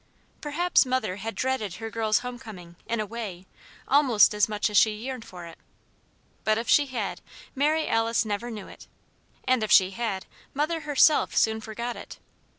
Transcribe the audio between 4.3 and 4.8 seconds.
as much as